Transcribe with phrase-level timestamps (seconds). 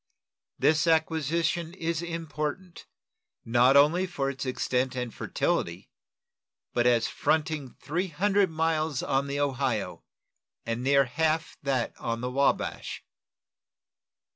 [0.57, 2.87] This acquisition is important,
[3.45, 5.91] not only for its extent and fertility,
[6.73, 10.03] but as fronting three hundred miles on the Ohio,
[10.65, 13.03] and near half that on the Wabash.